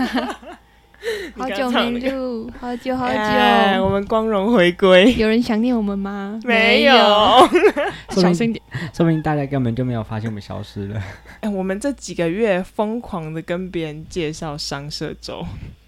[1.34, 3.14] 好久没录，好久好久，
[3.82, 5.14] 我们光荣回归。
[5.14, 6.38] 有人想念我们吗？
[6.44, 6.94] 没有，
[8.10, 8.60] 小声点，
[8.92, 11.02] 说明大家根本就没有发现我们消失了。
[11.40, 15.42] 哎，我们这几个月疯狂的跟别人介绍商社周，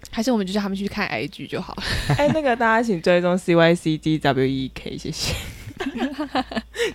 [0.09, 1.83] 还是我们就叫他们去看 IG 就好了。
[2.17, 5.35] 哎，那个大家请追踪 CYCDWEK，谢谢。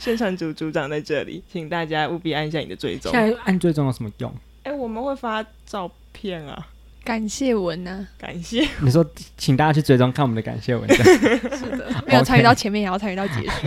[0.01, 3.13] 宣传组组长在这里，请大家务必按下你的追踪。
[3.13, 4.35] 现在按追踪有什么用？
[4.65, 6.67] 哎，我们会发照片啊，
[7.09, 8.69] 感谢文呢，感谢。
[8.83, 9.03] 你说，
[9.39, 10.87] 请大家去追踪看我们的感谢文。
[10.93, 13.67] 是的，没有参与到前面，也要参与到结束。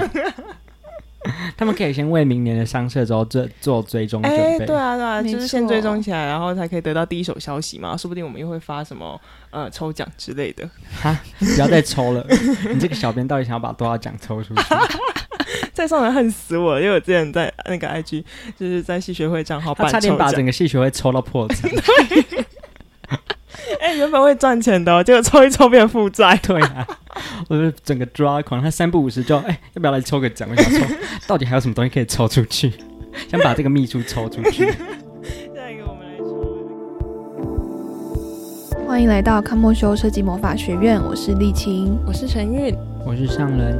[1.57, 4.65] 他们可以先为明年的商社周做做追踪准备。
[4.67, 7.97] 对啊，对啊，就是先追踪起来，然后才可以得到第一手消息嘛。
[7.97, 10.69] 说不定我们又会发什么呃抽奖之类的。
[11.01, 12.23] 哈，不要再抽了！
[12.71, 14.61] 你这个小编到底想要把多少奖抽出去？
[15.73, 16.79] 再送人恨死我！
[16.79, 18.23] 因为我之前在那个 IG，
[18.55, 21.67] 就是在戏学会账号，他差点把整个戏学会抽到破产。
[23.79, 26.37] 哎，原本会赚钱的，结果抽一抽变负债。
[26.43, 26.85] 对啊，
[27.47, 28.61] 我就整个抓狂。
[28.61, 30.47] 他三不五时就哎，要不要来抽个奖？
[30.49, 30.85] 我想抽，
[31.27, 32.73] 到底还有什么东西可以抽出去？
[33.29, 34.71] 想把这个秘书抽出去。
[35.53, 36.25] 下一个我们来抽。
[38.87, 43.77] 欢迎来到康莫修设计魔法学院，我是丽琴，我是陈韵，我是上人。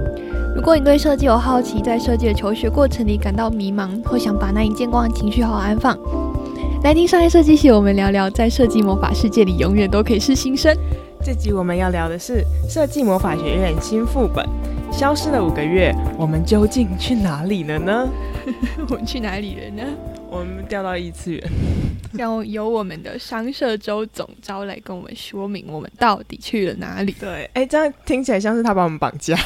[0.54, 5.98] 如果你对设计有好奇，在设计的求学过程里感到迷茫，或想把那一见光的情绪好好安放。
[6.84, 10.76] 来听商业设计系，我们聊聊在设计魔法世界里永远都可以是新生。
[11.24, 14.44] 这集我们要聊的是设计魔法学院新副本。
[14.92, 18.10] 消失了五个月，我们究竟去哪里了呢？
[18.90, 19.84] 我们去哪里了呢？
[20.28, 21.44] 我们掉到异次元。
[22.18, 27.16] 要由我们的商社周总招来跟我们说明，我们到底去了哪里？
[27.20, 29.38] 对，哎，这样听起来像是他把我们绑架。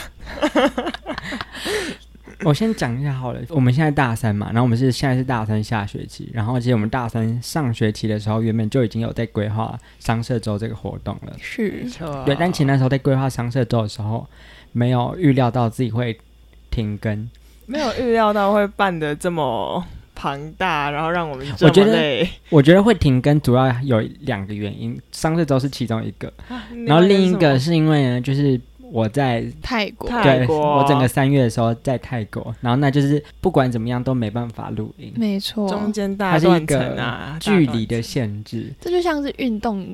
[2.44, 11.86] 我先讲一下好了，我们现在大三嘛，然后我们是现在是大三下学期，然后其实我们大三上学期的时候，原本就已经有在规划商社周这个活动了，是，
[12.26, 14.28] 对，但其实那时候在规划商社周的时候，
[14.74, 16.20] 没有预料到自己会
[16.70, 17.30] 停更，
[17.66, 22.30] 没有预料到会办的这么庞大，然后让我们这么累。
[22.50, 26.32] 我觉得会停更主要有两个原因，商社周是其中一个，
[26.86, 28.60] 然后另一个是因为呢，就是。
[28.96, 39.86] 我在泰国，泰国，我整个三月的时候在泰国，然后那就是不管怎么样都没办法录音，没错，中间大断层啊，距离的限制，这就像是运动，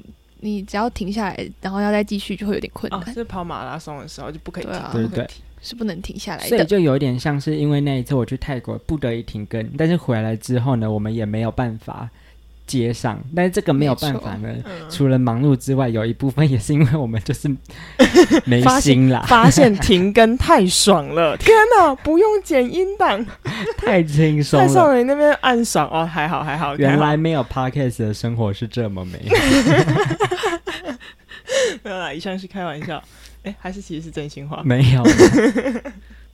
[0.41, 3.11] 你只要停下来，然后要再继续就会有点困难。
[3.11, 5.27] 是跑马拉松的时候就不可以停，对对，
[5.63, 6.47] 是不能停下来的。
[6.49, 12.07] 所以就有一点像是因为那一次我去泰国不得已停更，但是回来之后呢，我们也没有办法。
[12.79, 14.49] 接上，但是这个没有办法呢。
[14.89, 17.49] 除了忙碌之外，有一部分也是因为我们就是
[18.45, 19.25] 没心啦。
[19.27, 21.93] 发现停更太爽了，天哪！
[21.95, 23.25] 不用剪音档，
[23.77, 24.59] 太轻松。
[24.59, 26.75] 太少你那边暗爽哦，还好还好。
[26.77, 29.19] 原来没有 podcast 的生活是这么美。
[31.83, 33.01] 没有啦，以上是开玩笑。
[33.43, 34.61] 哎，还是其实是真心话？
[34.63, 35.03] 没有。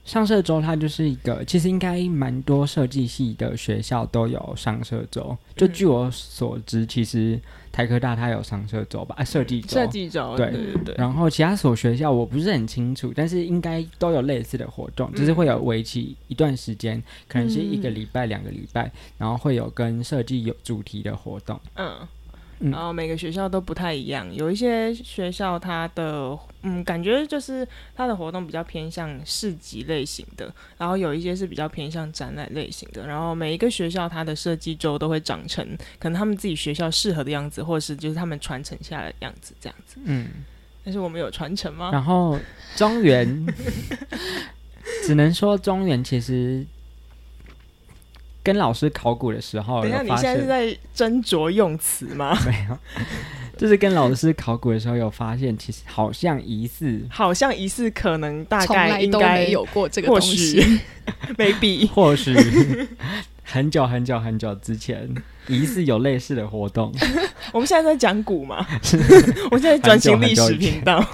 [0.04, 5.36] 上社周它就是一个，其实应该蛮多设计系的学校都有上社周。
[5.54, 7.38] 就据我所知，其实
[7.70, 9.14] 台科大它有上社周吧？
[9.18, 10.94] 啊设计周，设计周，对对对。
[10.96, 21.60] 然后其他所学校我不是很清楚，但是应该都有类似的活动，就是会有为期一段时间，可能是一个礼拜、两个礼拜，然后会有跟设计有主题的活动。
[21.74, 21.94] 嗯。
[22.60, 33.06] 然后每个学校都不太一样，有一些学校它的嗯感觉就是它的活动比较偏向市集类型的，然后有一些是比较偏向展览类型的。
[33.06, 35.64] 然后每一个学校它的设计周都会长成
[35.98, 39.96] 可能他们自己学校适合的样子，或是就是他们传承下来的样子这样子。
[40.04, 40.28] 嗯，
[40.84, 41.90] 但是我们有传承吗？
[41.92, 42.38] 然后
[42.74, 43.46] 中原，
[45.06, 46.66] 只能说中原其实。
[48.48, 50.66] 跟老师考古的时候，等下你现在是在
[50.96, 52.34] 斟酌用词吗？
[52.48, 52.78] 没有，
[53.58, 60.80] 就是跟老师考古的时候有发现，其实好像疑似，好像疑似可能大概应该有过这个东西
[61.36, 62.34] ，maybe 或许
[63.44, 65.06] 很久很久很久之前，
[65.46, 66.90] 疑似有类似的活动。
[67.52, 68.66] 我们现在在讲古嘛？
[69.50, 71.04] 我现在转型历史频道。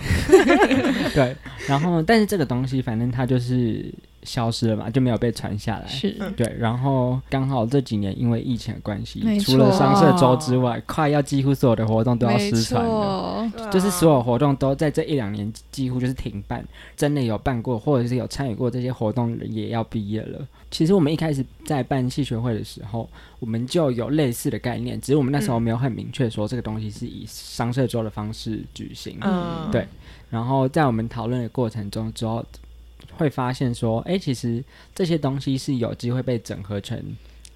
[1.12, 1.36] 对，
[1.66, 3.92] 然后但是这个东西，反正它就是。
[4.24, 5.86] 消失了嘛，就没有被传下来。
[5.86, 13.50] 是对，然后刚好这几年因为疫情的关系，除了商社周之外，快要几乎所有的活动都要失传了。
[13.70, 16.64] 就是所有活动都在这一两年几乎就是停办。
[16.96, 20.40] 真的有办过或者是有参与过这些活动的人也要毕业了。
[20.70, 29.18] 其实我们一开始在办戏学会的时候，我们就有类似的概念，只是我们那时候没有很明确说这个东西是以商社周的方式举行。
[29.20, 29.86] 嗯，对。
[30.30, 32.44] 然后在我们讨论的过程中之后。
[33.16, 34.62] 会发现说，哎，其实
[34.94, 36.98] 这些东西是有机会被整合成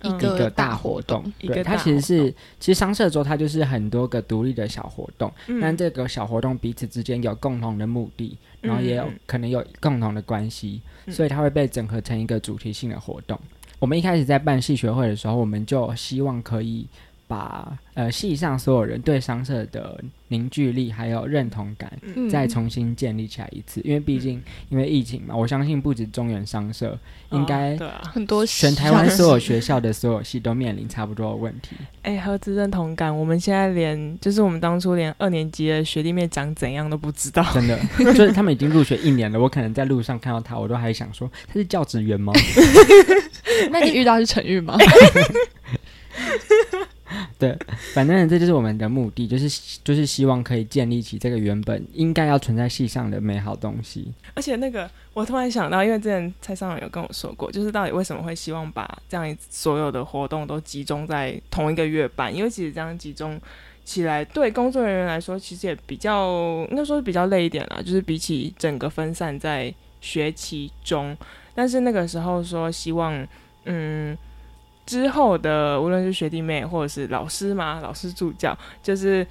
[0.03, 1.31] 一个大活动。
[1.41, 13.39] 对，它其实是其实商社周它就是很多个独立的小活动，但这个小活动彼此之间有共同的目的，然后也有可能有共同的关系，所以它会被整合成一个主题性的活动。
[13.79, 16.87] 我们一开始在办系学会的时候，我们就希望可以。
[17.29, 21.93] 把呃系上所有人对商社的凝聚力还有认同感
[22.31, 26.99] 再重新建立起来一次，因为毕竟因为疫情嘛，我相信不止中原商社，
[27.31, 31.77] 应该很多全台湾所有学校的所有系都面临差不多的问题。
[32.03, 37.79] 哎，何止认同感，我们现在连就是我们当初连二年级的学弟妹长怎样都不知道，真的，
[38.15, 42.33] 就是他们已经入学一年了，我可能在路上看到他，我都还想说他是教职员吗？
[43.71, 44.79] 那你遇到是陈玉吗？
[47.39, 47.57] 对，
[47.95, 54.13] 反正这就是我们的目的，就是就是希望可以建立起这个原本应该要存在戏上的美好东西。
[54.35, 62.35] 而且那个，我突然想到，因为之前蔡尚有跟我说过，就是到底为什么会希望把这样所有的活动都集中在同一个月办？
[62.35, 63.41] 因为其实这样集中
[63.85, 67.81] 起来，对工作人员来说，其实也比较应该说是比较累一点啦。
[67.81, 71.17] 就是比起整个分散在学期中，
[71.55, 73.27] 但是那个时候说希望，
[73.65, 74.17] 嗯。
[74.89, 79.25] 之后的无论是学弟妹或者是老师嘛，老师助教，就是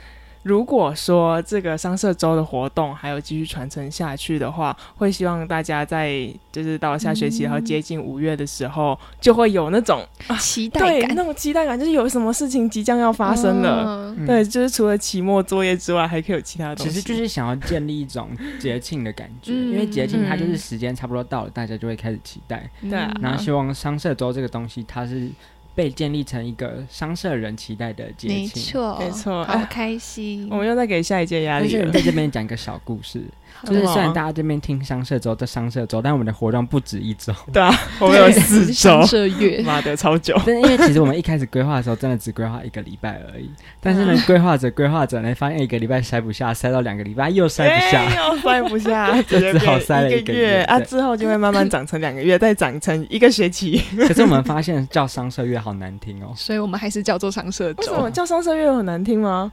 [0.47, 10.05] 如果说这个商社周的活动还有继续传承下去的话，会希望大家在就是到下学期然后接近五月的时候，就会有那种
[10.39, 14.15] 期待感，那种期待感，就是有什么事情即将要发生了。
[14.25, 16.91] 对，就是除了期末作业之外，还可以有其他东西。
[16.91, 22.69] 其实就是想要建立一种节庆的感觉，因为节庆它就是时间差不多到了，大家就会开始期待。
[22.81, 22.91] 对，
[23.21, 25.29] 然后希望商社周这个东西，它是。
[25.77, 30.47] 被建立成一个商社人期待的节庆，没错，没错，好开心。
[30.49, 31.91] 我们又在给下一届压力了。
[31.91, 33.21] 在这边讲一个小故事。
[33.65, 37.33] 就是虽然大家这边听商社周在商社周，但我们的活动不止一周。
[37.51, 40.39] 对啊，我们有四 周商社月，妈的超久。
[40.45, 43.49] 但因为其实我们一开始规划的时候，真的只规划一个礼拜而已。
[43.79, 50.79] 但是呢，规划着规划着呢，发现一个礼拜塞不下，塞到两个礼拜又塞不下，又塞不下，就只好塞了一个月啊。
[50.79, 53.81] 之后就会慢慢长成两个月，再长成一个学期。
[53.97, 57.81] 可是我们发现叫商社月好难听哦，所以我们还是叫做商社周。
[57.81, 59.51] 为什么叫商社月很难听吗？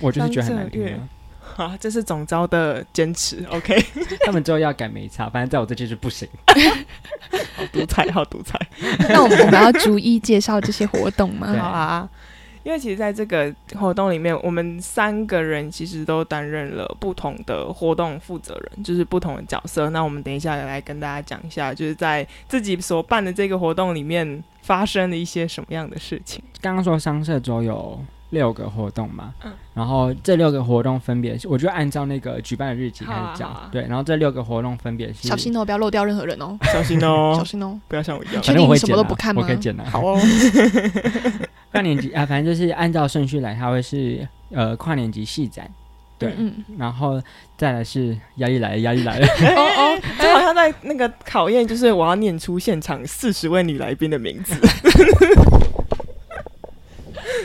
[0.00, 0.82] 我就是觉得很难听。
[1.56, 3.78] 好，这是总招的坚持，OK。
[4.24, 6.26] 他们之后要改没差，反正在我这就是不行。
[7.54, 8.58] 好独裁，好独裁。
[9.08, 11.54] 那我们我们要逐一介绍这些活动吗？
[11.58, 12.08] 好啊，
[12.62, 19.90] 因为其实在这个活动里面，我们三个人其实都担任了不同的活动负责人，就是不同的角色。
[19.90, 26.42] 那我们等一下来跟大家讲一下，就是在自己所办的这个活动里面发生了一些什么样的事情。
[26.62, 28.02] 刚刚说商社周有。
[28.32, 39.42] 六个活动嘛，嗯，然后这六个活动分别，我就按照那个举办的日期开始讲，对，然后这六个活动分别是小心哦，不要漏掉任何人哦，小心哦，小心哦，不要像我一样，反正我会什么都不看吗？
[39.42, 40.18] 我可以剪的，好哦。
[41.72, 45.70] 跨年级啊，反正就是按照顺序来，它会是呃跨年级戏展，
[46.18, 47.20] 对，嗯然后
[47.56, 54.54] 再来是压力来了，压力来了，哦 哦， 就好像在那个考验，就是我要念出现场四十位女来宾的名字。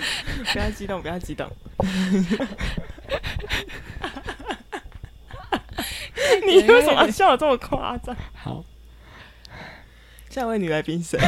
[0.54, 1.50] 不要激动，不要激动。
[6.46, 8.16] 你为什么笑的这么夸张？
[8.34, 8.64] 好，
[10.30, 11.20] 下一位女来宾谁？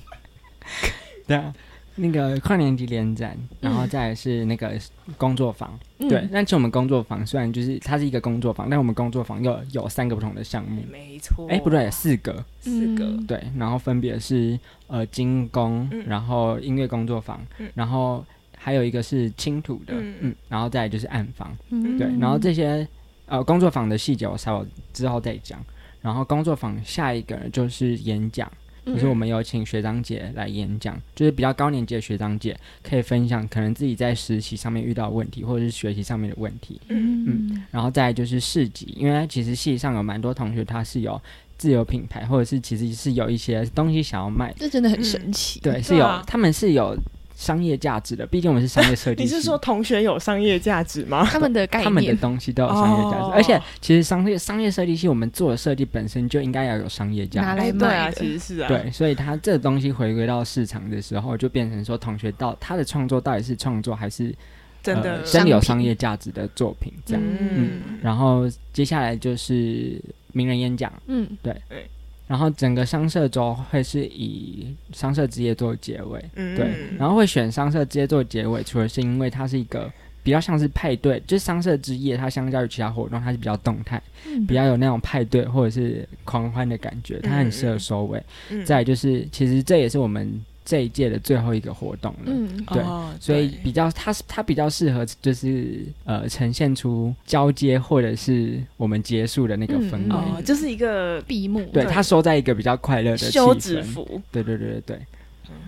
[1.26, 1.54] 对啊。
[1.98, 4.72] 那个跨年级联展，然后再是那个
[5.16, 6.28] 工作坊，对。
[6.32, 11.46] 但其实我们工作坊虽然就是它是一个工作坊，但我们工作坊又有三个不同的项目，没错。
[11.50, 13.42] 哎，不对，四个，四个，对。
[13.56, 17.40] 然后分别是呃精工，然后音乐工作坊，
[17.74, 18.24] 然后
[18.56, 22.06] 还有一个是轻土的，嗯，然后再就是暗房，对。
[22.18, 22.86] 然后这些
[23.26, 25.58] 呃工作坊的细节我稍后之后再讲。
[26.00, 28.50] 然后工作坊下一个就是演讲。
[28.94, 36.80] 就是我们有请学长姐来演讲，就是比较高年级的学长姐可以分享可能自己在实习上面遇到问题，或者是学习上面的问题。
[36.88, 41.20] 嗯嗯，然后再就是市集，因为其实系上有蛮多同学他是有
[41.56, 45.60] 自有品牌，或者是其实是有一些东西想要卖，这真的很神奇。
[45.60, 46.96] 对，是有他们是有。
[47.38, 49.22] 商业价值的，毕竟我们是商业设计。
[49.22, 51.24] 你是说同学有商业价值吗？
[51.30, 53.32] 他们的概念，他们的东西都有商业价值。
[53.32, 57.46] 而且，其实商业商业设计系我们做的设计本身就应该要有商业价值。
[57.46, 58.66] 拿来卖啊，其实是啊。
[58.66, 64.34] 对，所以他这东西回归到市场的时候，就变成说，同学到他的创作到底是创作还是
[64.82, 66.92] 真的真的有商业价值的作品？
[67.06, 67.22] 这样。
[67.22, 68.00] 嗯。
[68.02, 70.02] 然后接下来就是
[70.32, 70.92] 名人演讲。
[71.06, 71.54] 嗯，对。
[71.68, 71.88] 对。
[72.28, 79.90] 然后整个商社周会是以商社之夜做结尾，对，然后会选商社之夜做结尾，除了是因为它是一个
[80.22, 84.00] 比较像是派对，就是商社之夜，它相较于其他活动，它是比较动态，
[84.46, 88.22] 比较有那种派对或者是狂欢的感觉，它很适合收尾。
[88.64, 92.18] 再就是，其实这也是我们这一届的最后一个活动了。
[92.26, 92.84] 嗯，对，
[93.18, 101.64] 所以比较它是它比较适合就是呃呈现出交接或者是我们结束的那个氛围，哦，就是一个闭幕。
[101.72, 104.20] 对，它收在一个比较快乐的休止符。
[104.30, 105.00] 对对对对对。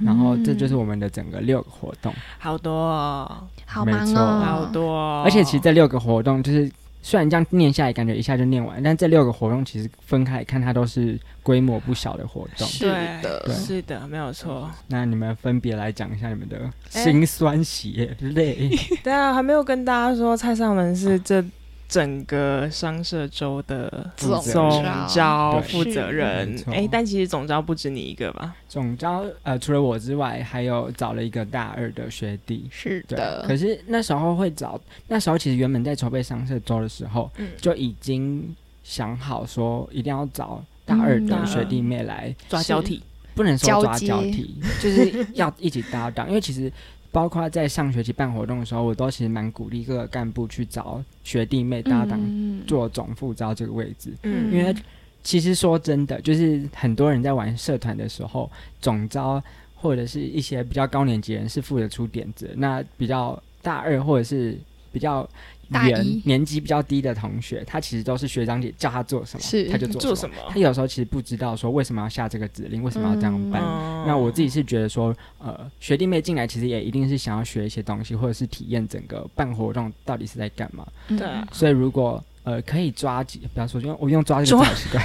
[0.05, 5.23] 然后这就是我们的整个六个活动，好多，哦，好忙哦，好多。
[5.23, 6.71] 而且其实这六个活动，就是
[7.03, 12.67] 虽然这样念下来，感觉一下就念完，但这六个活动其实分开看，它都是规模不小的活动。
[12.67, 12.87] 是
[13.23, 14.71] 的，是的，没有错。
[14.89, 18.71] 那你们分别来讲一下你们的辛酸血泪。
[19.03, 21.45] 对啊，还没有跟大家说，蔡尚文是这。
[21.91, 24.41] 整个商社周的总
[25.13, 28.55] 招负责人，哎，但其实总招不止你一个吧？
[28.69, 32.69] 总招呃，除了我之外，还有找了一个大二的学弟。
[32.71, 37.29] 是的，可是那时候会找，那时候其实原本在筹备商社周的时候，
[37.61, 38.55] 就已经
[38.85, 43.03] 想好说一定要找大二的学弟妹来抓交替，
[43.41, 46.71] 不能说抓交替，就是要一起搭档，因为其实。
[47.13, 52.21] 包括在上学期办活动的时候，我都其实蛮鼓励各个干部去找学弟妹搭档
[52.69, 54.73] 做总副招这个位置，嗯，因为
[55.25, 58.49] 其实说真的，就是很多人在玩社团的时候，
[58.81, 59.43] 总招
[59.75, 64.57] 或者是一些比较高年级人是负责出点子，那比较大二或者是
[64.93, 65.29] 比较。
[65.89, 70.35] 一年级比较低的同学，他其实都是学长姐叫他做什么，他就做什么。
[70.49, 73.63] 他有时候其实不知道说为什么要下这个指令，为什么要这样办。
[74.07, 80.87] 那我自己是觉得说，呃，学弟妹进来其实也一定是想要学一些东西，或者是体验整个办活动到底是在干嘛。
[81.09, 81.21] 对。
[81.53, 85.05] 所以如果呃可以抓几，不要说，因为我用抓这个好习惯。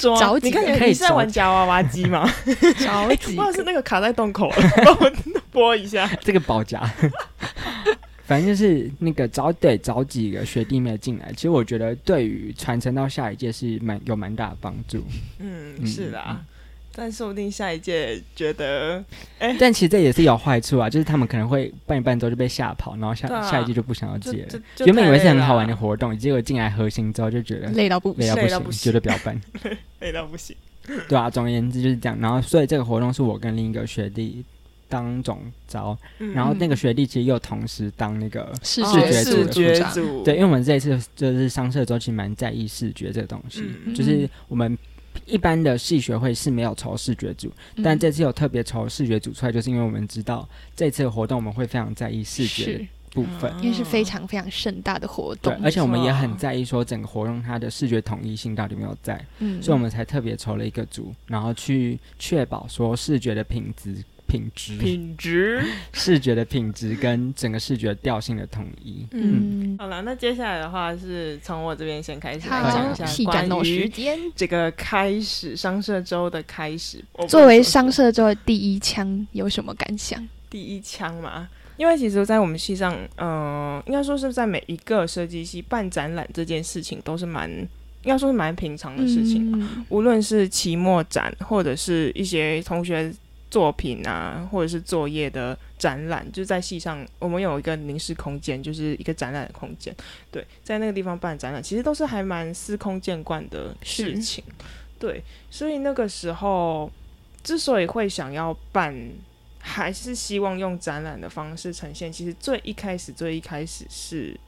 [0.00, 0.46] 抓几？
[0.46, 2.28] 你看你是在玩夹娃娃机吗？
[2.78, 3.36] 抓几？
[3.38, 5.12] 或者是那个卡在洞口了，帮我
[5.50, 6.06] 拨一下。
[6.22, 6.80] 这个保夹。
[8.26, 15.04] 反正就是那个找得找几个学弟妹进来，其实我觉得对于传承到下一届是蛮有蛮大的帮助。
[15.38, 16.44] 嗯，是的，
[16.92, 19.04] 但说不定下一届觉得，
[19.38, 24.60] 哎，但其实这也是有坏处啊，就是他们可能会办一办之后就被吓跑，然后下下一届就不想要接了。
[24.84, 29.40] 原本以为是很好玩的活动，结果进来核心之后就觉得累到不累到不行，觉得不要办，
[30.00, 30.56] 累到不行。
[31.08, 32.18] 对啊，总而言之就是这样。
[32.20, 34.44] 然后所以这个活动是我跟另一个学弟。
[34.88, 35.96] 当总招，
[36.34, 39.92] 然后那个学弟其实又同时当那个视觉组的组长，
[40.24, 43.64] 对，因为我们这一次就是上社周，其实蛮在意视觉这个东西，
[43.94, 44.76] 就是我们
[45.24, 47.50] 一般的系学会是没有筹视觉组，
[47.82, 63.96] 但这次有特别筹视觉组出来，就是因为我们知道这次活动我们会非常在意视觉部分，因为是非常非常盛大的活动，对，而且我们也很在意说整个活动它的视觉统一性到底有没有在，嗯，所以我们才特别筹了一个组，然后去确保说视觉的品质。
[64.26, 69.06] 品质、品质、 视觉的品质跟整个视觉调性的统一。
[69.12, 73.90] 嗯，好了，那接下来的话是从我这边先开始来讲一下关于
[74.34, 77.02] 这个开始商社周的开始。
[77.28, 80.26] 作为商社周的第一枪，有什么感想？
[80.50, 89.68] 第一枪嘛，因为其实，在我们系上，嗯，应该说是在每一个设计系办展览这件事情，都是蛮应该说是蛮平常的事情。
[89.88, 93.12] 无论是期末展，或者是一些同学。
[93.56, 99.96] 作品啊，或者是作业的展览，就是在系上，我们有一个临时空间，就是一个展览的空间。
[100.30, 104.44] 对，在那个地方办展览，其实都是还蛮司空见惯的事情。
[104.98, 106.92] 对，所以那个时候
[107.42, 108.94] 之所以会想要办，
[109.58, 112.12] 还是希望用展览的方式呈现。
[112.12, 114.38] 其实最一开始，最一开始是，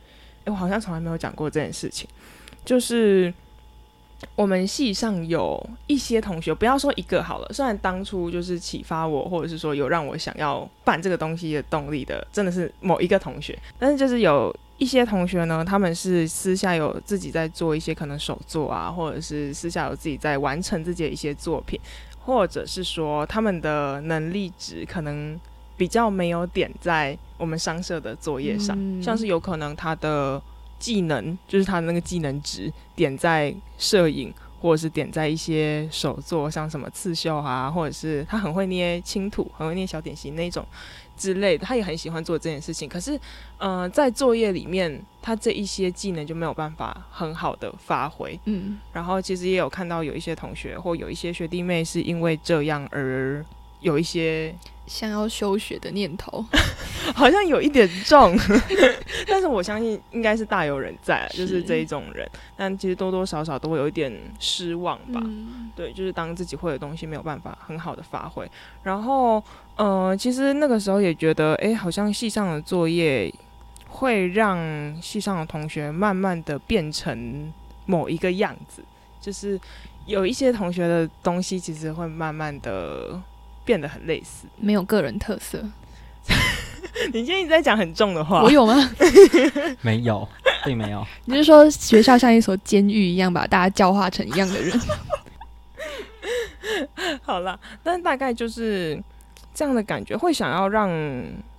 [0.44, 2.06] 哎，我好像从来没有讲过这件事情，
[2.62, 3.32] 就是。
[4.34, 7.48] 我们系上有一些同学，不要说一个好了。
[7.52, 13.56] 虽然当初就是启发我，或者是说有让我想要办这个东西的动力的，真的是某一个同学。
[13.78, 21.78] 但是就是有一些同学呢，他们是私下有自己在做一些可能手作啊，或者是私下有自己在完成自己的一些作品，
[22.24, 25.38] 或者是说他们的能力值可能
[25.76, 30.42] 比较没有点在我们商社的作业上，像是有可能他的。
[30.78, 40.64] 技能就是他的那个技能值点在摄影，或者是点在一些手作，像什么刺绣啊，或者是他很会捏青土，很会捏小点心那种
[41.16, 42.88] 之类的，他也很喜欢做这件事情。
[42.88, 43.18] 可是，
[43.58, 48.38] 嗯，在作业里面，他这一些技能就没有办法很好的发挥。
[48.44, 53.44] 嗯，然后其实也有看到有一些同学或有一些学弟妹是因为这样而
[53.80, 54.54] 有一些。
[54.88, 56.42] 想要休学的念头，
[57.14, 58.34] 好像有一点重，
[59.28, 62.26] 但是我相信应该是大有人在，就是这一种人。
[62.56, 65.20] 但其实多多少少都会有一点失望吧。
[65.76, 68.50] 对，就是当自己会的东西没有办法很好的发挥，
[68.82, 69.44] 然后，
[69.76, 73.30] 呃，其实那个时候也觉得，哎，好像系上的作业
[73.88, 74.58] 会让
[75.02, 77.52] 系上的同学慢慢的变成
[77.84, 78.82] 某一个样子，
[79.20, 79.60] 就是
[80.06, 83.20] 有一些同学的东西其实会慢慢的。
[83.68, 85.62] 变得很类似，没有个人特色。
[87.12, 88.74] 你今天一直在讲很重的话，我有吗？
[89.84, 90.26] 没有，
[90.64, 91.06] 并没有。
[91.26, 94.80] 你是说学校像一所监狱一样，把大家教化成一样的人？
[97.20, 98.98] 好了，但大概就是
[99.52, 100.90] 这样的感觉，会想要让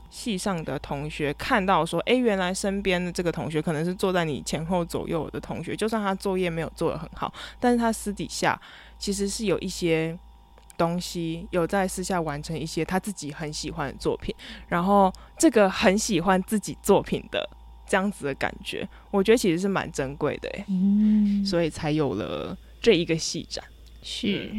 [0.10, 8.60] 系上的同学看到说，哎，原来身边的这个同学可能是坐在你前后左右的同学，就算他作业没有做的很好，但是他私底下
[8.98, 10.18] 其实是有一些。
[10.80, 14.34] 东西有在私下完成一些他自己很喜欢的作品，
[14.70, 17.48] 然后这个很喜欢自己作品的
[17.86, 23.62] 这样子的感觉，我觉得其实是蛮珍贵的嗯，所以才有了这一个戏展。
[24.02, 24.50] 是，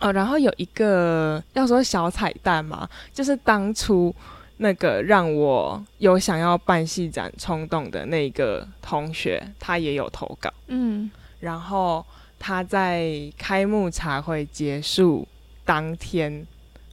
[0.00, 4.12] 哦，然后有一个要说小彩蛋嘛，就是当初
[4.56, 10.52] 那个让我有想要办戏展冲动的那个同学，他也有投稿。
[10.66, 12.04] 嗯，然后
[12.38, 15.28] 他在开幕茶会结束。
[15.64, 16.46] 当天，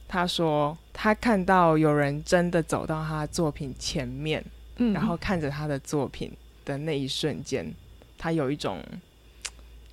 [0.06, 4.44] 他说他看到有人真的走到他作品前面，
[4.76, 6.32] 嗯，然后看着他的作品
[6.64, 7.72] 的那一瞬间，
[8.16, 8.82] 他有一种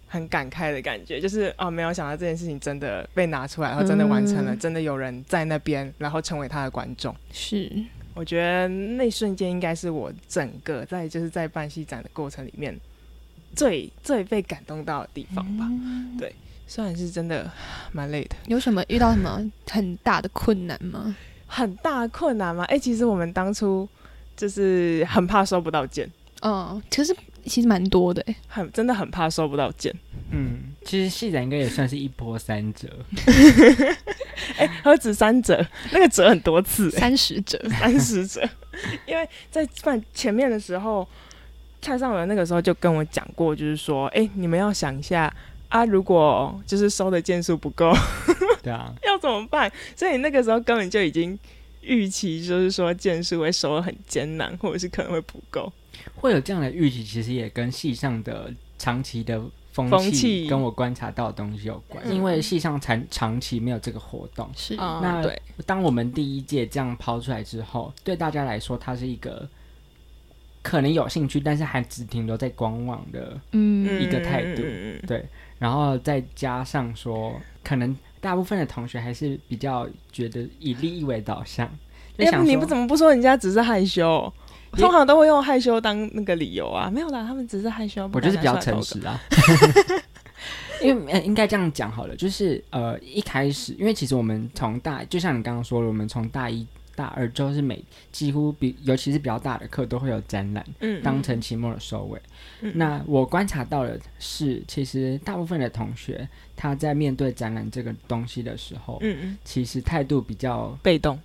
[0.07, 7.15] 很感慨的感觉，就是哦，没有想到这件事情真的被拿出来，然后真的完成了，真的有人在那边，然后成为他的观众。
[7.31, 7.71] 是，
[8.13, 12.79] 我觉得那瞬间应该是我整个在就是在办戏展的过程里面
[13.55, 15.67] 最最被感动到的地方吧。
[16.19, 16.33] 对。
[16.67, 17.49] 虽然是真的
[17.93, 21.15] 蛮累的，有什么遇到什么很大的困难吗？
[21.47, 22.65] 很大困难吗？
[22.65, 23.87] 哎，其实我们当初
[24.35, 29.93] 就是很怕收不到件，嗯，其实其实蛮多的，哎，很真的很怕收不到件。
[30.29, 32.89] 嗯，其实戏展应该也算是一波三折，
[34.59, 38.41] 哎，何止三折，那个折很多次，三十折， 三十折。
[39.05, 41.07] 因为在办前面的时候，
[41.81, 45.33] 蔡尚文那个时候就跟我讲过，就是说，哎，你们要想一下。
[45.69, 47.91] 啊，如果就是收的件数不够，
[48.63, 49.71] 对啊， 要怎么办？
[49.95, 51.37] 所以你那个时候根本就已经
[51.81, 55.71] 预期，就是说件数会收的很艰难，或者是可能会不够。
[56.15, 59.41] 会有这样的预期，其实也跟戏上的长期的
[59.73, 62.09] 风气，跟我观察到的东西有关。
[62.09, 65.41] 因为戏上长长期没有这个活动，是那对。
[65.65, 69.47] 当我们第一届这样抛出来之后，对大家来说，它是一个
[70.61, 74.61] 可能有兴趣，但是还只停留在观望的一个态度，
[75.07, 75.25] 对。
[75.59, 81.67] 然后再加上说，可能大部分的同学还是比较觉得以利益为导向。
[82.17, 84.31] 哎，你们怎么不说人家只是害羞？
[84.73, 86.89] 通常都会用害羞当那个理由啊。
[86.89, 88.09] 没有啦，他们只是害羞。
[88.13, 89.19] 我就是比较诚实啊。
[90.81, 96.65] 因为应该这样讲好了，就是呃一开始，因为其实我们从大，就像你刚刚说了，我们从大一。
[96.97, 97.79] 大二就是每
[98.11, 102.19] 几乎比尤其是比较大的课都会有展览，嗯，当成期末的收尾。
[102.73, 111.19] 那我观察到的是，其实大部分的同学他在面对展览这个东西的时候，嗯嗯，其实态度比较被动，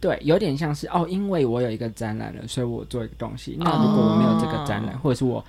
[0.00, 3.56] 对，有点像是哦，因为我有一个展览了，所以我做一个东西。
[3.58, 5.44] 那如果我没有这个展览，或者是我。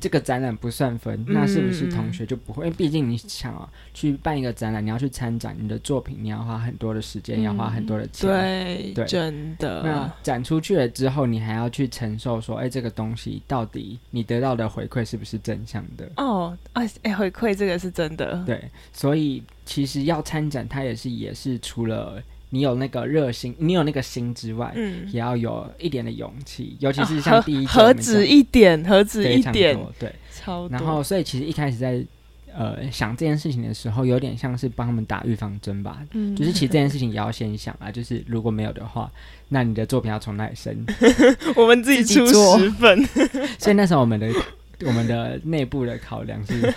[0.00, 2.64] 这个展览不算分，那是不是同学就不会？
[2.64, 8.28] 因为毕竟你想啊，去办一个展览，你要去参展，你的作品你要花很多的时间，要花很多的钱。
[8.28, 9.82] 对，对，真的。
[9.82, 16.08] 那展出去了之后，你还要去承受说，哎，这个东西到底你得到的回馈是不是正向的？
[16.16, 18.42] 哦，哎，哎，回馈这个是真的。
[18.46, 22.22] 对，所以其实要参展，它也是也是除了。
[22.50, 30.66] 你有那个热心，你有那个心之外，嗯，也要有一点的勇气，尤其是像第一何止一点，何止一点，对，超。
[30.68, 32.02] 然后，所以其实一开始在
[32.56, 39.10] 呃想这件事情的时候，有点像是帮他们打预防针吧，嗯，就是其实这件事情也要先想啊， 就是如果没有的话，
[39.50, 40.74] 那你的作品要从哪里生？
[41.54, 42.26] 我们自己出
[42.58, 43.04] 十份。
[43.58, 44.26] 所以那时候我们的
[44.86, 46.74] 我们的内部的考量是，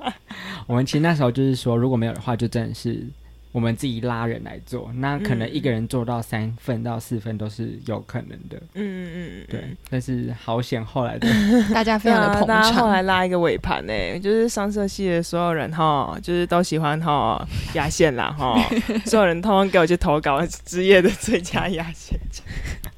[0.66, 3.06] 我们其实那时候就是说，如果没有的话，就真的是。
[3.52, 8.56] 我们自己拉人来做，那可能一个人做到三份到四份都是有可能的。
[8.74, 9.76] 嗯嗯嗯，对。
[9.90, 11.28] 但是好险，后来的
[11.74, 12.72] 大家非常的捧场。
[12.74, 18.56] 后来拉一个尾盘呢，就是上色系的所有人哈，就是都喜欢哈压线啦哈，
[19.04, 22.18] 所有人通通给我去投稿职业的最佳压线。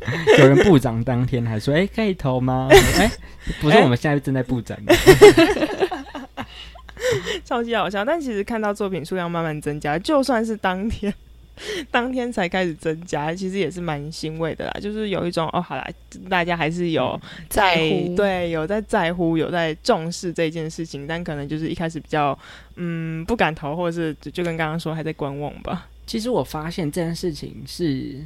[0.38, 3.10] 有人部长当天还说：“哎，可以投吗？”哎，
[3.60, 4.76] 不是，我们现在正在布展。
[7.52, 11.12] 超级好笑，但其实看到作品数量慢慢增加，就算是当天
[11.92, 14.72] 当天才开始增加，其实也是蛮欣慰的啦。
[14.80, 15.86] 就是有一种哦，好啦，
[16.30, 22.36] 大家还是有在乎对有在在乎，有在重视这件事情，但可能就是一开始比较
[22.76, 25.86] 嗯不敢投，或者是就跟刚刚说还在观望吧。
[26.06, 28.16] 其实我发现这件事情是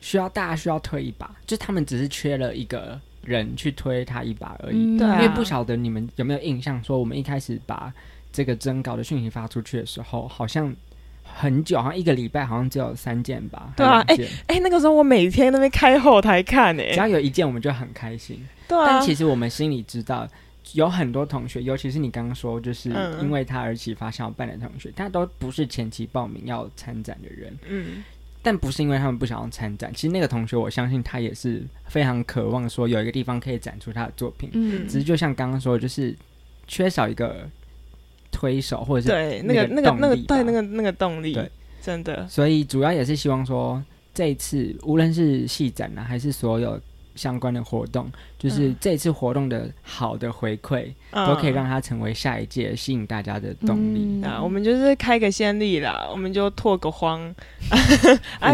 [0.00, 3.00] 需要大家需要推一把，就他们只是缺了一个。
[3.24, 7.94] 人去推他一把而已，对，因为不晓得你们有没有印象，说我们一开始把
[8.32, 10.74] 这个征稿的讯息发出去的时候，好像
[11.22, 13.72] 很久，好像一个礼拜，好像只有三件吧。
[13.76, 14.16] 对啊，哎
[14.48, 18.44] 哎，那个时候我每天那边开后台看，哎，只要有一件我们就很开心。
[18.68, 20.28] 对啊，但其实我们心里知道，
[20.72, 22.90] 有很多同学，尤其是你刚刚说，就是
[23.20, 27.56] 因为他而启发想要办的同学，他都不是前期报名要参展的人。
[27.68, 28.02] 嗯，
[28.42, 34.50] 但不是因为他们不想要参展，其实那个同学，我相信他也是非常渴望说有一个地方可以展出他的作品。
[34.52, 36.14] 嗯，只是就像刚刚说，就是
[36.66, 37.48] 缺少一个。
[38.32, 41.48] 推手或者是对那个那个那个对那个那个动力，对，
[41.80, 42.26] 真的。
[42.28, 43.80] 所以主要也是希望说，
[44.12, 46.80] 这一次无论是戏展呢，还是所有
[47.14, 54.42] 相关的活动，就是这次活动的好的回馈，都可以让它成为下一届吸引大家的动力啊。
[54.42, 57.32] 我们就是开个先例啦，我们就拓个荒，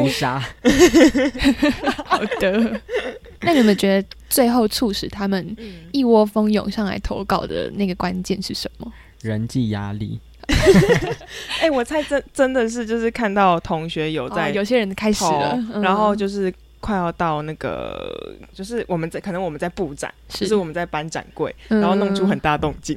[0.03, 0.39] 乌 沙。
[2.05, 2.81] 好的。
[3.41, 5.57] 那你们觉得最后促使他们
[5.93, 8.93] 一窝蜂涌上来投稿的那个关键是什么？
[9.23, 10.21] 人际压力，
[11.61, 22.97] 哎，我猜真真的是就是看到同学有在，有些人开始了，然后就是快要到那个，就是我们在可能我们在布展，就是我们在搬展柜，然后弄出很大动静，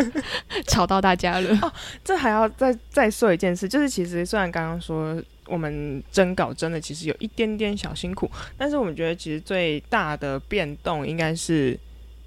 [0.68, 1.58] 吵到大家了。
[1.62, 1.72] 哦，
[2.04, 5.16] 这还要再再说一件事，就是其实虽然刚刚说
[5.46, 11.78] 我们征稿真的其实有一点点小辛苦，但是我们觉得其实最大的变动应该是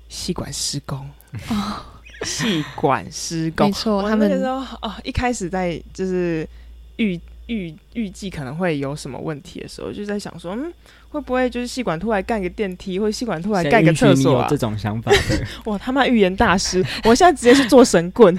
[0.07, 1.07] 吸管施工。
[1.49, 1.93] 啊。
[2.21, 6.47] 气管施工，没错，他们那时候哦，一开始在就是
[6.97, 10.73] 预预预计可能会有什么问题的时候，就在想说，嗯。
[11.11, 14.45] 会不会就是细管突然盖个电梯，或者细管突然盖个厕所啊？
[14.47, 15.11] 这种想法，
[15.65, 16.85] 哇，他妈预言大师！
[17.03, 18.37] 我现在直接去做神棍。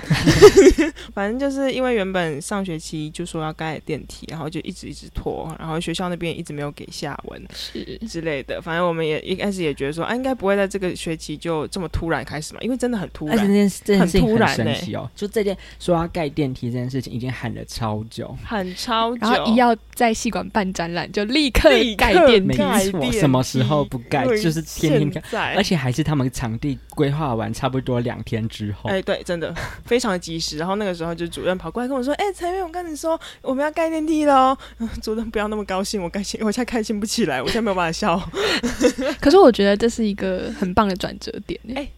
[1.12, 8.62] 反正就是因为原本上学期就说要盖电梯，然后就一直一直拖，然后学校那边一直没有给下文是之类的。
[8.62, 15.10] 反正我们也一开始也觉得说，啊，应该不会在这个学期就这么突然开始嘛，因为真的很突然，这件这件事情很神奇哦。
[15.16, 22.58] 就这件说要盖电梯这件事情，已经喊了超久，喊超久，一要在戏馆办展览，就立刻盖电梯。
[22.58, 28.90] 没错，什么时候不盖就是天天盖，而且还是他们场地规划完差不多两天之后。
[28.90, 30.58] 哎，对，真的非常的及时。
[30.58, 34.56] 然后那个时候就主任跑过来跟我说：“哎，陈月，我跟你说我们要盖电梯喽。
[35.02, 38.20] ”主任不要那么高兴，我开心，我现在开心不起来，我现在没有办法笑。
[39.20, 41.60] 可是我觉得这是一个很棒的转折点。
[41.74, 41.88] 哎，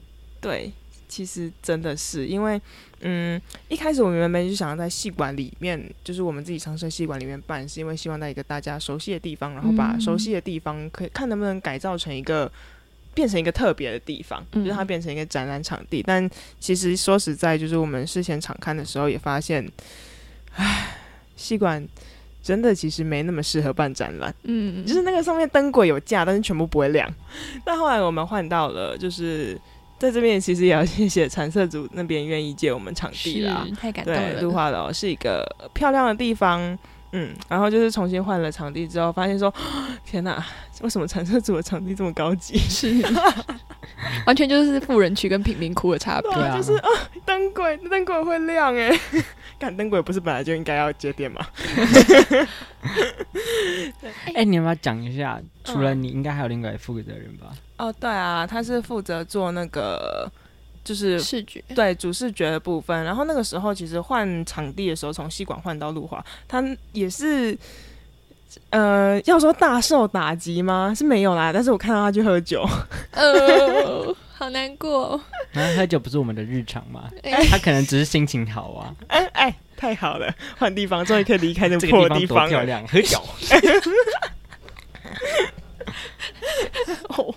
[0.40, 0.72] 对。
[1.12, 2.58] 其实真的是因为，
[3.00, 12.50] 嗯，一开始我们原本就想要在戏馆里面，就是我们自己尝试戏馆里面办，是因为希望在一个大家熟悉的地方，然后把熟悉的地方可以看能不能改造成一个
[13.12, 16.02] 变成一个特别的地方，就是它变成一个展览场地。
[16.02, 16.26] 但
[16.58, 19.70] 其实说实在，就是我们事前场看的时候也发现，
[20.54, 20.96] 唉，
[21.36, 21.86] 戏馆
[22.42, 24.34] 真的其实没那么适合办展览。
[24.44, 27.06] 嗯，就是那个上面灯轨有架，但是全部不会亮。
[27.66, 29.60] 但后来我们换到了，就是。
[30.02, 34.40] 在这边其实也要谢谢产色组那边愿意借我们场地啦，太感动了。
[34.40, 36.76] 对，华楼是一个漂亮的地方，
[37.12, 39.54] 嗯，然后就是重新换了场地之后，发现说，
[40.04, 40.44] 天哪，
[40.80, 42.58] 为什么产色组的场地这么高级？
[42.58, 43.00] 是，
[44.26, 46.56] 完全就是富人区跟贫民窟的差别啊！
[46.56, 46.88] 就是 啊，
[47.24, 48.90] 灯轨灯轨会亮哎，
[49.62, 51.46] 看灯鬼不是本来就应该要接电吗？
[54.34, 55.40] 哎，你要不要讲一下？
[55.62, 57.52] 除了你，应该还有另外负责人吧？
[57.76, 60.28] 哦，对啊，他是负责做那个，
[60.82, 63.04] 就是视觉，对主视觉的部分。
[63.04, 67.56] 然后那个时候，其实换场地的时候，从西馆换到路华，他也是，
[68.70, 70.92] 呃，要说大受打击吗？
[70.92, 71.52] 是没有啦。
[71.52, 72.68] 但是我看到他去喝酒，
[73.12, 75.20] 呃，好难过。
[75.52, 77.08] 那喝酒不是我们的日常吗？
[77.48, 78.92] 他可能只是心情好啊。
[79.06, 83.22] 哎哎，太好了，换地方终于可以离开那个破地方，漂亮，喝酒。
[87.10, 87.32] 哦，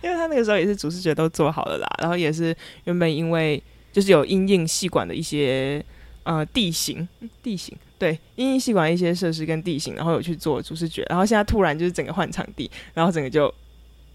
[0.00, 3.60] 因为他那个时候也是主视觉都做好了啦，然后也是原本因为
[3.92, 5.84] 就是有阴应细管的一些
[6.22, 7.08] 呃地形
[7.42, 13.52] 地形，对阴应细管一些设施跟地形，然后有去做主视觉，然后现在突然就是整个换场地，然后整个就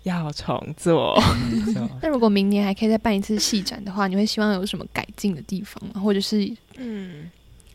[0.04, 1.18] 要重做。
[2.02, 6.02] 那如果明年还可以再办一次戏展的话，你会希望有什么改进的地方吗？
[6.02, 7.30] 或者是嗯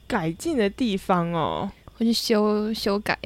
[0.07, 3.19] 改进的地方哦，或者修修改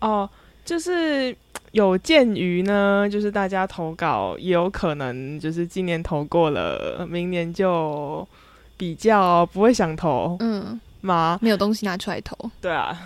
[0.00, 0.28] 哦，
[0.64, 1.36] 就是。
[1.72, 8.26] 有鉴于呢，就是大家投稿也有可能就是今年投过了，明年就
[8.78, 11.38] 比较不会想投，嗯，吗？
[11.42, 12.98] 没有东西拿出来投，对啊，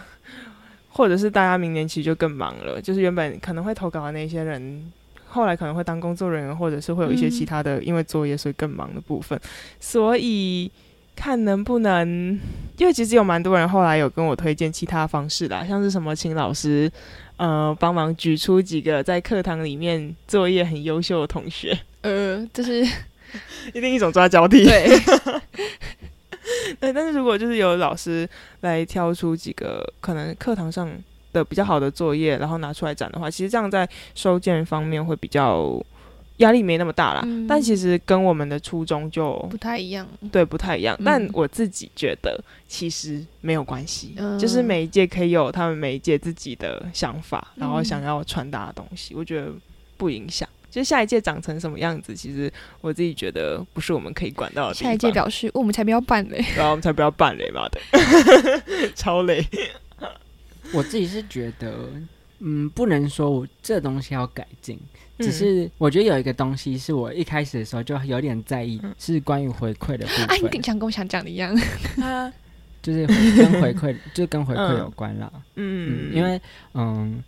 [0.91, 4.93] 或者是大家明年其实就更忙了，就是原本可能会投稿的那些人，
[5.33, 9.40] 后来可能会当工作人员，或者是会有一些其他的因为作业所以更忙的部分，
[9.81, 10.71] 所以
[11.16, 12.38] 看能不能，
[12.77, 16.90] 因为其实有蛮多人后来有跟我推荐其他方式啦，像是什么请老师。
[17.38, 21.77] 呃，帮忙举出几个在课堂里面作业很优秀的同学。
[22.03, 22.87] 呃，就是
[23.75, 24.64] 一定一种抓交替。
[24.64, 24.87] 对，
[26.79, 28.29] 对，但是如果就是有老师
[28.61, 30.88] 来挑出几个可能课堂上
[31.33, 35.83] 的比较好的作业，然后拿出来展的话，其实这样在收件方面会比较。
[36.38, 40.99] 压力没那么大啦，但其实跟我们的初衷就不太一样，对，不太一样。
[41.05, 49.53] 但我自己觉得其实没有关系，就是每一届可以有他们每一届自己的想法，然后想要传达的东西，我觉得
[49.97, 50.49] 不影响。
[50.68, 54.75] 就是下一届长成什么样子，其实我自己觉得不是我们可以管到的。
[54.75, 57.79] 下一届表示，我们才不要办嘞，然后我们才不要办嘞，妈的，
[58.97, 59.47] 超累。
[60.73, 61.91] 我自己是觉得，
[62.41, 64.79] 嗯，不能说我这东西要改进。
[65.19, 70.27] 只是我觉得有一个东西是我一开始的时候就有点在意，是关于回馈的部分。
[70.29, 71.55] 哎，你想跟我想讲的一样，
[72.83, 73.07] 就是
[73.37, 75.31] 跟回馈，就跟回馈有关啦。
[75.55, 76.41] 嗯，因为
[76.75, 77.23] 嗯，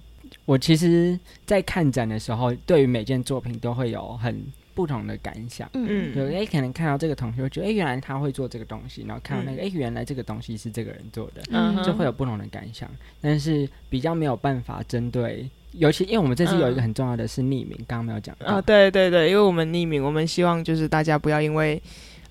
[0.44, 5.68] 我其实，在看展的时候，对于每件作品都会有很不同的感想。
[5.74, 11.42] 嗯嗯，有哎，可能看到这个同学，觉得哎，原来他会做这个东西，然后看到那个哎，原来这个东西是这个人做的，
[11.84, 12.90] 就会有不同的感想。
[13.20, 15.48] 但是比较没有办法针对。
[15.76, 21.82] 尤其因为我们这次有一个很重要的是匿名，刚刚没有讲啊，对对对，因为我们匿名，我们希望就是大家不要因为，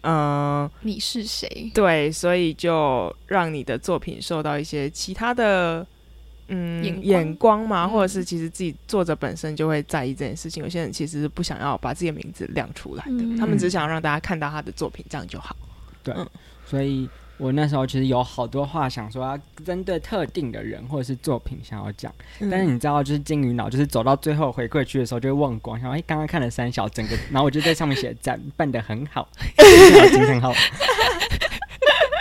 [0.04, 1.70] 嗯，你是谁？
[1.74, 5.86] 对，所以就让你的作品受到一些其他的
[6.56, 10.64] 嗯眼光嘛，或者是其实自己作者本身就会在意这件事情。
[10.64, 15.56] 有些人其实是不想要把自己的名字亮出来的，他们只想让大家看到他的作品，这样就好。
[16.04, 16.14] 对，
[16.66, 17.10] 所以。
[17.38, 30.54] 我那时候其实有好多话想说，要针对特定的人或者是作品想要讲，但是你知道，就是金鱼脑，就是走到最后回馈区的时候就会忘光，想哎，刚刚看了三小整个，然后我就在上面写赞，办的很好，今天好。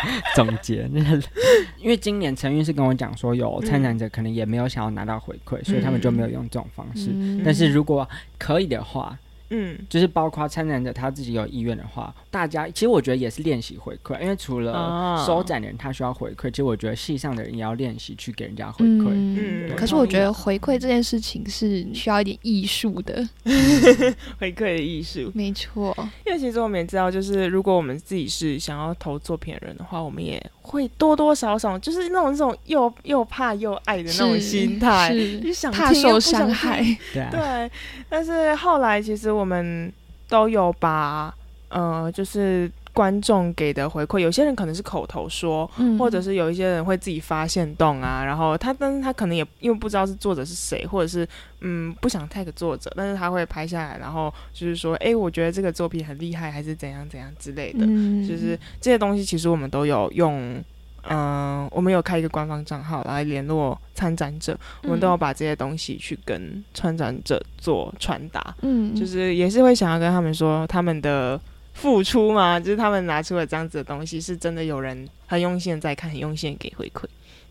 [0.34, 0.88] 总结，
[1.78, 7.10] 因为今年陈韵是跟我讲说，有参展者可能也没有想要拿到回馈，所以他们就没有用这种方式。
[7.44, 9.18] 但是如果可以的话。
[9.54, 19.10] 嗯，就是包括参展者他自己有意愿的话，大家其实我觉得也是练习回馈，因为除了收展的人他需要回馈，其实我觉得戏上的人也要练习去给人家回馈。
[19.10, 23.28] 嗯，可是我觉得回馈这件事情是需要一点艺术的，
[24.40, 25.94] 回馈的艺术，没错。
[26.26, 36.83] 因为其实我们也知道，就是如果我们自己是想要投作品的人的话，我们也会多多少少就是那种那种又又怕又爱的那种心态，就想怕受伤害。
[37.12, 37.70] 对，
[38.09, 39.42] 但是后来其实我。
[39.42, 39.92] 我们
[40.29, 41.35] 都有把
[41.68, 51.26] 呃，就是观众给的回馈，有些人可能是口头说，或者是有一些人会自己发现动啊，然后他，但是他可能也因为不知道是作者是谁，或者是
[51.61, 57.87] 嗯不想 tag 作者，但是他会拍下来，然后就是说，哎，我觉得这个作品很厉害，还是怎样怎样之类的，
[58.28, 60.62] 就是这些东西其实我们都有用。
[61.11, 68.55] 嗯，我们有开一个官方账号来联络参展者，我们都要把这些东西去跟参展者做传达。
[68.61, 71.40] 嗯，就是也是会想要跟他们说，他们的
[71.74, 77.04] 付出嘛，就是他们拿出了这样子的东西，是真的有人很用心的在看，很用心的给回馈。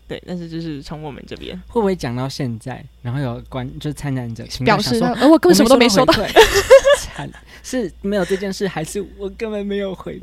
[0.08, 1.56] 对，但是就是从我们这边。
[1.68, 6.12] 会不会讲到现在，然后有关就是参展者表示说，呃，我根本什么都没收到，
[7.62, 10.20] 是没有这件事，还是我根本没有回？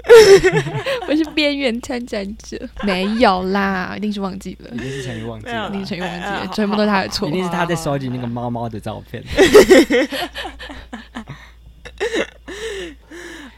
[1.07, 9.23] 我是边缘参展者，没有啦，一定是忘记了，一定是陈宇忘记了，一定是陈宇忘记了，全部都是他的错，一定是他在收集那个猫猫的照片。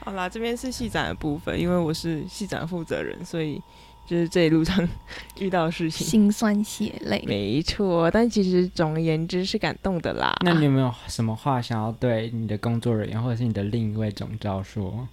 [0.03, 3.61] 好啦，这边是戏展的部分，因为我是戏展负责人，所以。
[4.07, 4.75] 就是这一路上
[5.39, 8.11] 遇到的事情，心酸血泪，没错。
[8.11, 10.35] 但其实总而言之是感动的啦。
[10.43, 15.07] 那你有没有什么话想要对你的工作人员，或者是你的另一位总招说？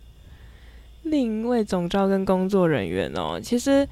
[1.02, 3.86] 另一位总招跟工作人员哦，其实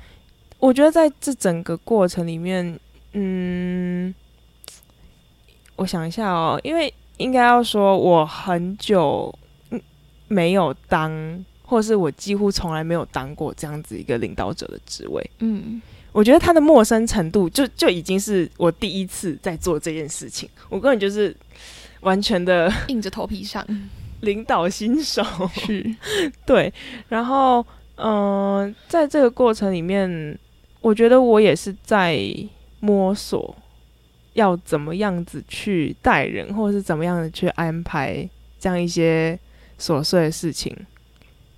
[0.59, 2.77] 我觉得在这整个过程里面，
[3.13, 4.13] 嗯，
[5.77, 9.33] 我想一下哦，因为应该要说我很久
[10.29, 11.45] 没有当。
[11.69, 21.37] 或者是我几乎从来没有当过这样子一个领导者的职位，嗯，我觉得他的陌生程度就就已经是我第一次在做这件事情，我根本就是
[22.03, 23.67] 完全的硬着头皮上。
[24.23, 25.93] 领导新手，是。
[26.47, 26.73] 对，
[27.09, 30.39] 然后嗯，在这个过程里面，
[30.81, 32.17] 我觉得我也是在
[32.79, 33.57] 摸索
[34.35, 38.29] 要怎么样子去带人，或者是怎么样的去安排
[38.61, 39.37] 这样一些
[39.79, 40.77] 琐碎的事情。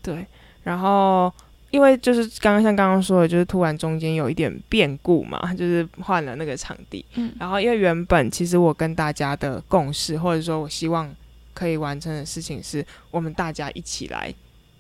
[0.01, 0.27] 对，
[0.63, 1.33] 然后
[1.71, 7.05] 因为就是刚刚像刚刚说的，就是突然中间有一点变故嘛，就是换了那个场地。
[7.15, 11.15] 嗯，然后因为原本其实我跟大家的共识，或者说我希望
[11.53, 14.33] 可以完成的事情，是我们大家一起来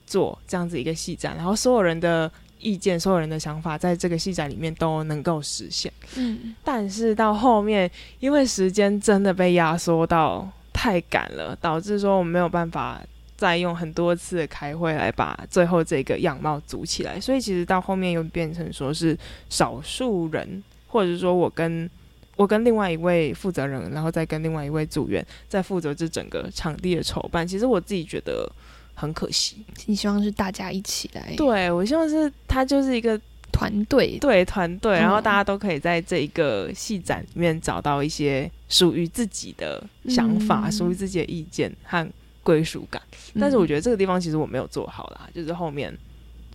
[0.06, 5.92] 做这样子一个戏展，然后所有人的意见、所有人的想法，在这个戏展里面都能够实现。
[6.16, 13.02] 嗯，但是到后面，因为时间真的被压缩到太赶了，导致说我们没有办法。
[13.38, 17.18] 再用很多次的开会来把最后这个样貌组起来。
[17.18, 19.16] 所以其实到后面又变成说是
[19.48, 21.88] 少数人，或者是说我跟
[22.36, 27.46] 我跟另外一位负责人，然后再跟另外一位组员在负责这整个场地的筹办。
[27.48, 28.46] 其实我自己觉得
[28.92, 29.64] 很可惜。
[29.86, 31.32] 你希望是大家一起来？
[31.36, 33.18] 对，我希望是它就是一个。
[33.50, 42.06] 团队对团队，然后大家都可以在这一个戏展里面找到一些属于自己的想法、属于自己的意见和
[42.48, 43.02] 归属感。
[43.38, 45.94] 但是我觉得这个地方其实我没有做好啦，就是后面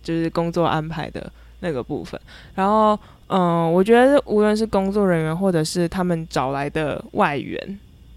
[0.02, 2.20] 就是工作安排的那个部分。
[2.52, 7.56] 然后，嗯，我觉得无论是工作人员或者是他们找来的外援，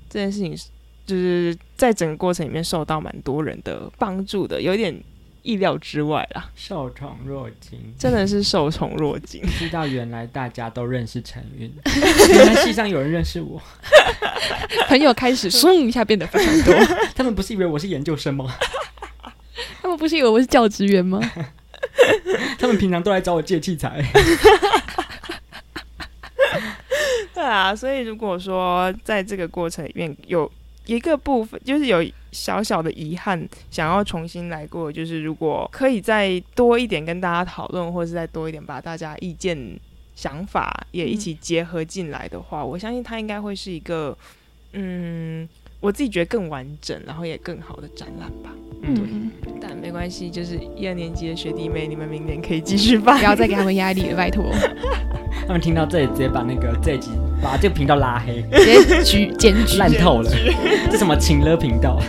[0.10, 0.58] 这件事情
[1.06, 5.00] 就是在整个过程里面受到蛮多人的帮助的，有点。
[5.48, 9.42] 意料之外啦，受宠若惊，真的是受宠若惊。
[9.58, 11.74] 知道原来大家都认识陈韵，
[12.36, 13.62] 原来戏上有人认识我，
[14.90, 16.76] 朋友开始嗖一下变得非常多。
[17.16, 18.54] 他们不是以为我是研究生吗？
[19.82, 21.22] 他们不是以为我是教职员吗？
[22.60, 24.04] 他们平常都来找我借器材。
[27.34, 30.52] 对啊，所以如果说在这个过程里面有。
[30.88, 34.92] 一个部分就是有小小的遗憾，想要重新来过。
[34.92, 39.80] 就是如果可以再多一点跟大家讨论，或者是再多一点把大家意见、
[40.16, 44.18] 想法也一起结合进来的话，我相信它应该会是一个，
[44.74, 45.48] 嗯，
[45.80, 48.52] 我自己觉得更完整，然后也更好的展览吧。
[48.82, 54.46] 嗯，但没关系，就是一二年级的学弟妹，你们明年可以继续办，不要再给他们压力了，拜托。
[55.46, 57.12] 他们听到这里，直接把那个这一集
[57.42, 60.32] 把这个频道拉黑，直接举检举烂透了。
[60.92, 62.00] 这什么情乐频道？